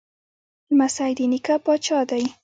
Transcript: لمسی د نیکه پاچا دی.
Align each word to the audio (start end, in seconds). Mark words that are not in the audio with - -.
لمسی 0.71 1.11
د 1.17 1.19
نیکه 1.31 1.55
پاچا 1.65 1.99
دی. 2.09 2.23